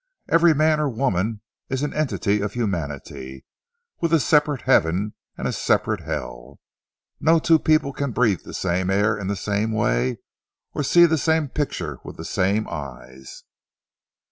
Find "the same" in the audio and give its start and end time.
8.41-8.89, 9.27-9.71, 11.05-11.49, 12.17-12.65